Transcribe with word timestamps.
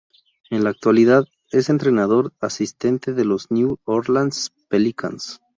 En 0.49 0.63
la 0.63 0.71
actualidad 0.71 1.25
es 1.51 1.69
entrenador 1.69 2.33
asistente 2.39 3.13
de 3.13 3.23
los 3.23 3.51
New 3.51 3.77
Orleans 3.85 4.51
Pelicans. 4.67 5.39